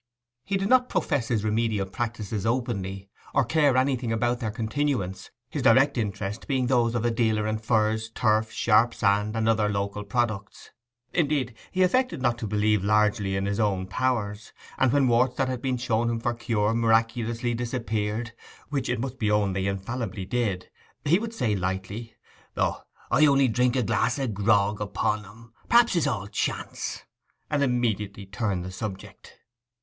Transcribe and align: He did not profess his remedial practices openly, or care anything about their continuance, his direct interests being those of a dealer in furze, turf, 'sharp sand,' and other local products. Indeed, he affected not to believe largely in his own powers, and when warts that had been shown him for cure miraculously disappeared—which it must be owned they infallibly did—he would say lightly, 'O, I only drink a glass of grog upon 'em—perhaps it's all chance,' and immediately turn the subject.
He 0.43 0.57
did 0.57 0.67
not 0.67 0.89
profess 0.89 1.27
his 1.27 1.43
remedial 1.43 1.85
practices 1.85 2.43
openly, 2.43 3.11
or 3.35 3.45
care 3.45 3.77
anything 3.77 4.11
about 4.11 4.39
their 4.39 4.49
continuance, 4.49 5.29
his 5.47 5.61
direct 5.61 5.95
interests 5.95 6.43
being 6.45 6.65
those 6.65 6.95
of 6.95 7.05
a 7.05 7.11
dealer 7.11 7.45
in 7.45 7.59
furze, 7.59 8.09
turf, 8.09 8.51
'sharp 8.51 8.95
sand,' 8.95 9.35
and 9.35 9.47
other 9.47 9.69
local 9.69 10.03
products. 10.03 10.71
Indeed, 11.13 11.53
he 11.71 11.83
affected 11.83 12.19
not 12.19 12.39
to 12.39 12.47
believe 12.47 12.83
largely 12.83 13.35
in 13.35 13.45
his 13.45 13.59
own 13.59 13.85
powers, 13.85 14.53
and 14.79 14.91
when 14.91 15.07
warts 15.07 15.35
that 15.35 15.49
had 15.49 15.61
been 15.61 15.77
shown 15.77 16.09
him 16.09 16.19
for 16.19 16.33
cure 16.33 16.73
miraculously 16.73 17.53
disappeared—which 17.53 18.89
it 18.89 18.99
must 18.99 19.19
be 19.19 19.29
owned 19.29 19.55
they 19.55 19.67
infallibly 19.67 20.25
did—he 20.25 21.19
would 21.19 21.31
say 21.35 21.55
lightly, 21.55 22.15
'O, 22.57 22.81
I 23.11 23.27
only 23.27 23.47
drink 23.49 23.75
a 23.75 23.83
glass 23.83 24.17
of 24.17 24.33
grog 24.33 24.81
upon 24.81 25.23
'em—perhaps 25.23 25.95
it's 25.95 26.07
all 26.07 26.25
chance,' 26.25 27.03
and 27.51 27.61
immediately 27.61 28.25
turn 28.25 28.63
the 28.63 28.71
subject. 28.71 29.37